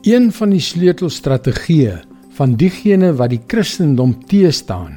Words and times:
Een 0.00 0.30
van 0.32 0.54
die 0.54 0.62
sleutelstrategieë 0.64 1.98
van 2.32 2.54
diegene 2.56 3.10
wat 3.18 3.34
die 3.34 3.40
Christendom 3.52 4.14
teestaan, 4.30 4.94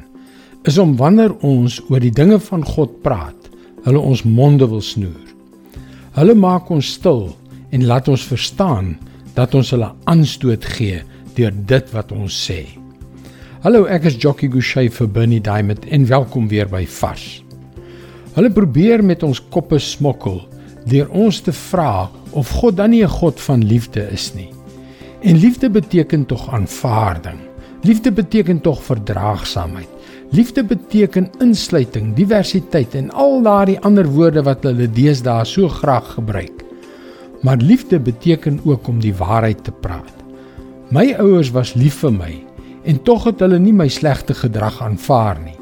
is 0.64 0.78
om 0.80 0.94
wanneer 0.96 1.34
ons 1.44 1.76
oor 1.90 2.00
die 2.00 2.12
dinge 2.14 2.38
van 2.40 2.64
God 2.64 2.94
praat, 3.04 3.50
hulle 3.84 4.00
ons 4.00 4.22
monde 4.24 4.64
wil 4.70 4.80
snoer. 4.80 5.26
Hulle 6.16 6.32
maak 6.32 6.72
ons 6.72 6.94
stil 6.96 7.26
en 7.68 7.84
laat 7.84 8.08
ons 8.08 8.24
verstaan 8.30 8.94
dat 9.36 9.52
ons 9.52 9.74
hulle 9.76 9.90
aanstoot 10.08 10.64
gee 10.78 11.02
deur 11.36 11.52
dit 11.52 11.92
wat 11.92 12.16
ons 12.16 12.40
sê. 12.48 12.62
Hallo, 13.60 13.84
ek 13.84 14.08
is 14.08 14.16
Jockey 14.16 14.48
Gouchee 14.48 14.88
vir 14.88 15.12
Bernie 15.12 15.42
Diamond 15.44 15.84
en 15.84 16.08
welkom 16.08 16.48
weer 16.48 16.70
by 16.72 16.86
Vars. 16.88 17.42
Hulle 18.40 18.56
probeer 18.56 19.04
met 19.04 19.20
ons 19.22 19.44
koppe 19.52 19.76
smokkel 19.76 20.46
deur 20.88 21.12
ons 21.12 21.44
te 21.44 21.52
vra 21.68 22.08
of 22.32 22.56
God 22.56 22.80
dan 22.80 22.96
nie 22.96 23.04
'n 23.04 23.18
God 23.20 23.40
van 23.40 23.60
liefde 23.60 24.08
is 24.08 24.32
nie. 24.32 24.48
En 25.24 25.36
liefde 25.36 25.70
beteken 25.70 26.26
tog 26.26 26.52
aanvaarding. 26.52 27.38
Liefde 27.80 28.12
beteken 28.12 28.60
tog 28.60 28.82
verdraagsaamheid. 28.84 29.88
Liefde 30.30 30.64
beteken 30.64 31.30
insluiting, 31.38 32.14
diversiteit 32.14 32.94
en 32.94 33.08
al 33.10 33.40
daardie 33.42 33.78
ander 33.80 34.04
woorde 34.04 34.42
wat 34.44 34.66
hulle 34.68 34.90
deesdae 34.90 35.46
so 35.48 35.68
graag 35.68 36.12
gebruik. 36.18 36.64
Maar 37.40 37.56
liefde 37.56 38.00
beteken 38.00 38.60
ook 38.64 38.88
om 38.88 39.00
die 39.00 39.14
waarheid 39.14 39.64
te 39.64 39.72
praat. 39.72 40.12
My 40.92 41.14
ouers 41.16 41.54
was 41.56 41.72
lief 41.72 42.02
vir 42.04 42.12
my 42.12 42.32
en 42.84 43.02
tog 43.02 43.24
het 43.24 43.40
hulle 43.40 43.58
nie 43.58 43.72
my 43.72 43.88
slegte 43.88 44.36
gedrag 44.36 44.82
aanvaar 44.84 45.40
nie. 45.40 45.56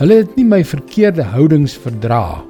Hulle 0.00 0.22
het 0.24 0.36
nie 0.40 0.48
my 0.48 0.64
verkeerde 0.64 1.28
houdings 1.36 1.76
verdra 1.76 2.40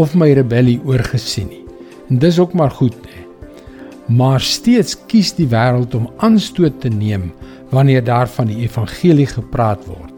of 0.00 0.16
my 0.16 0.32
rebellie 0.32 0.80
oorgesien 0.88 1.52
nie. 1.52 1.64
En 2.08 2.16
dis 2.18 2.40
ook 2.40 2.56
maar 2.56 2.72
goed 2.72 2.96
nie 3.04 3.27
maar 4.08 4.40
steeds 4.40 4.96
kies 5.06 5.34
die 5.36 5.48
wêreld 5.48 5.94
om 5.94 6.08
aanstoot 6.24 6.80
te 6.80 6.88
neem 6.88 7.30
wanneer 7.70 8.04
daar 8.04 8.28
van 8.28 8.48
die 8.48 8.62
evangelie 8.64 9.28
gepraat 9.28 9.84
word. 9.86 10.14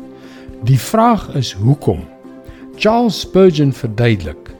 Die 0.64 0.78
vraag 0.78 1.28
is 1.34 1.52
hoekom? 1.52 2.04
Charles 2.76 3.20
Spurgeon 3.20 3.72
verduidelik: 3.72 4.52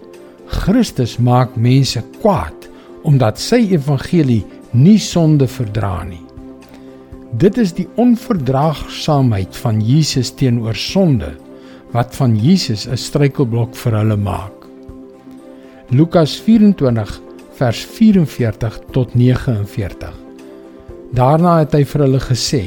Christus 0.46 1.18
maak 1.18 1.54
mense 1.56 2.02
kwaad 2.20 2.68
omdat 3.06 3.38
sy 3.40 3.62
evangelie 3.72 4.42
nie 4.76 4.98
sonde 5.00 5.46
verdra 5.48 6.02
nie. 6.04 6.20
Dit 7.40 7.56
is 7.62 7.72
die 7.72 7.86
onverdraagsaamheid 7.96 9.56
van 9.62 9.78
Jesus 9.80 10.32
teenoor 10.34 10.76
sonde 10.76 11.30
wat 11.94 12.14
van 12.18 12.36
Jesus 12.36 12.86
'n 12.86 12.96
struikelblok 12.96 13.74
vir 13.74 13.92
hulle 13.98 14.16
maak. 14.16 14.66
Lukas 15.90 16.36
24 16.40 17.20
vers 17.60 17.80
44 17.84 18.78
tot 18.90 19.14
49. 19.14 20.14
Daarna 21.12 21.58
het 21.58 21.74
hy 21.76 21.82
vir 21.84 22.04
hulle 22.06 22.20
gesê: 22.24 22.62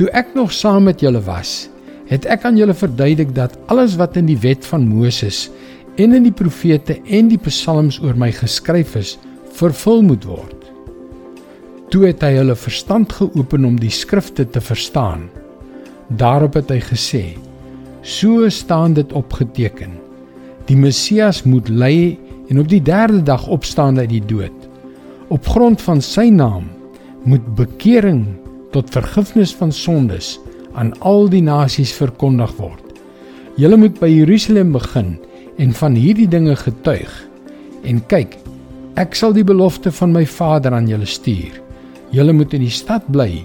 "Toe 0.00 0.08
ek 0.16 0.32
nog 0.34 0.52
saam 0.52 0.86
met 0.88 1.02
julle 1.04 1.20
was, 1.26 1.68
het 2.08 2.24
ek 2.24 2.46
aan 2.48 2.56
julle 2.56 2.74
verduidelik 2.74 3.34
dat 3.36 3.58
alles 3.68 3.98
wat 4.00 4.16
in 4.16 4.30
die 4.30 4.38
wet 4.40 4.64
van 4.64 4.86
Moses 4.88 5.50
en 5.98 6.14
in 6.16 6.24
die 6.24 6.32
profete 6.32 6.96
en 7.04 7.28
die 7.28 7.40
psalms 7.42 7.98
oor 8.00 8.16
my 8.16 8.30
geskryf 8.32 8.96
is, 8.96 9.18
vervul 9.52 10.00
moet 10.02 10.24
word." 10.24 10.56
Toe 11.92 12.06
het 12.06 12.24
hy 12.24 12.32
hulle 12.38 12.56
verstand 12.56 13.12
geopen 13.12 13.64
om 13.64 13.76
die 13.80 13.92
skrifte 13.92 14.44
te 14.44 14.60
verstaan. 14.60 15.28
Daarop 16.08 16.54
het 16.54 16.70
hy 16.70 16.80
gesê: 16.80 17.24
"So 18.02 18.48
staan 18.48 18.94
dit 18.94 19.12
opgeteken: 19.12 20.00
Die 20.64 20.76
Messias 20.76 21.44
moet 21.44 21.68
ly 21.68 22.16
en 22.48 22.60
op 22.60 22.68
die 22.68 22.82
derde 22.82 23.22
dag 23.22 23.46
opstaan 23.46 23.98
uit 23.98 24.08
die 24.08 24.24
dood. 24.24 24.68
Op 25.28 25.46
grond 25.46 25.82
van 25.84 26.00
sy 26.02 26.28
naam 26.32 26.68
moet 27.28 27.44
bekering 27.54 28.24
tot 28.72 28.90
vergifnis 28.92 29.54
van 29.54 29.72
sondes 29.72 30.38
aan 30.72 30.92
al 31.00 31.28
die 31.28 31.42
nasies 31.42 31.92
verkondig 31.92 32.52
word. 32.56 32.84
Julle 33.58 33.76
moet 33.76 33.98
by 34.00 34.08
Jerusalem 34.10 34.72
begin 34.72 35.16
en 35.58 35.72
van 35.74 35.96
hierdie 35.98 36.28
dinge 36.30 36.54
getuig. 36.56 37.10
En 37.82 38.00
kyk, 38.10 38.36
ek 38.98 39.16
sal 39.18 39.34
die 39.34 39.46
belofte 39.46 39.92
van 39.94 40.14
my 40.14 40.24
Vader 40.26 40.76
aan 40.76 40.88
julle 40.90 41.08
stuur. 41.08 41.56
Julle 42.14 42.32
moet 42.32 42.54
in 42.56 42.64
die 42.64 42.72
stad 42.72 43.06
bly 43.12 43.44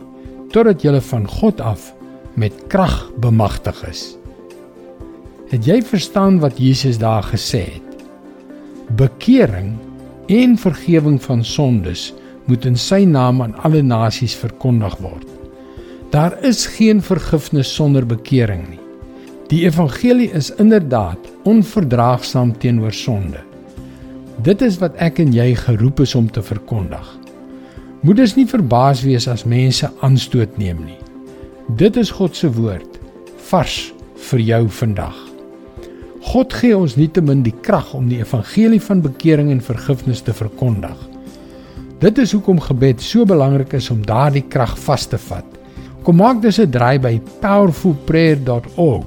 totdat 0.54 0.84
julle 0.86 1.02
van 1.02 1.26
God 1.28 1.62
af 1.62 1.90
met 2.38 2.54
krag 2.70 3.10
bemagtig 3.22 3.80
is. 3.90 4.04
Het 5.50 5.66
jy 5.66 5.80
verstaan 5.86 6.40
wat 6.42 6.62
Jesus 6.62 7.00
daar 7.02 7.26
gesê 7.26 7.66
het? 7.74 7.93
Bekering 8.96 9.74
en 10.30 10.58
vergifnis 10.58 11.24
van 11.26 11.44
sondes 11.44 12.12
moet 12.46 12.66
in 12.70 12.76
sy 12.78 13.00
naam 13.10 13.40
aan 13.42 13.56
alle 13.66 13.82
nasies 13.82 14.36
verkondig 14.38 14.98
word. 15.02 15.26
Daar 16.14 16.36
is 16.46 16.66
geen 16.76 17.02
vergifnis 17.02 17.72
sonder 17.74 18.06
bekering 18.06 18.68
nie. 18.70 18.82
Die 19.50 19.64
evangelie 19.66 20.30
is 20.38 20.52
inderdaad 20.62 21.32
onverdraagsaam 21.50 22.54
teenoor 22.58 22.94
sonde. 22.94 23.42
Dit 24.46 24.62
is 24.62 24.78
wat 24.78 24.96
ek 25.02 25.24
en 25.24 25.34
jy 25.34 25.56
geroep 25.58 26.06
is 26.06 26.14
om 26.16 26.30
te 26.30 26.46
verkondig. 26.46 27.10
Moet 28.06 28.22
dus 28.22 28.38
nie 28.38 28.48
verbaas 28.50 29.02
wees 29.08 29.28
as 29.32 29.48
mense 29.48 29.90
aanstoot 30.06 30.58
neem 30.62 30.86
nie. 30.86 31.02
Dit 31.82 31.98
is 31.98 32.14
God 32.14 32.36
se 32.38 32.52
woord 32.52 33.00
vars 33.50 33.94
vir 34.30 34.50
jou 34.54 34.66
vandag. 34.84 35.23
God 36.34 36.50
gee 36.58 36.74
ons 36.74 36.96
nietemin 36.98 37.44
die 37.46 37.54
krag 37.62 37.92
om 37.94 38.08
die 38.10 38.18
evangelie 38.18 38.80
van 38.82 39.04
bekering 39.04 39.52
en 39.54 39.60
vergifnis 39.62 40.24
te 40.26 40.34
verkondig. 40.34 40.98
Dit 42.02 42.18
is 42.24 42.32
hoekom 42.34 42.58
gebed 42.58 43.04
so 43.06 43.22
belangrik 43.30 43.76
is 43.78 43.92
om 43.94 44.00
daardie 44.02 44.42
krag 44.56 44.74
vas 44.88 45.06
te 45.12 45.20
vat. 45.28 45.46
Kom 46.02 46.18
maak 46.18 46.42
dus 46.42 46.58
'n 46.58 46.72
draai 46.74 46.98
by 47.00 47.22
powerfulprayer.org 47.42 49.06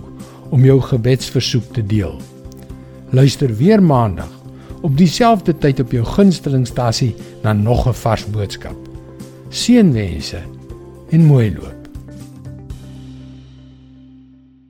om 0.50 0.64
jou 0.64 0.80
gebedsversoek 0.80 1.72
te 1.74 1.82
deel. 1.82 2.14
Luister 3.10 3.56
weer 3.56 3.82
maandag 3.82 4.30
op 4.82 4.96
dieselfde 4.96 5.58
tyd 5.58 5.80
op 5.80 5.90
jou 5.92 6.04
gunstelingstasie 6.04 7.14
na 7.42 7.52
nog 7.52 7.88
'n 7.88 7.92
vars 7.92 8.26
boodskap. 8.30 8.76
Seënwense 9.50 10.40
en 11.10 11.24
mooi 11.24 11.50
loop. 11.58 11.75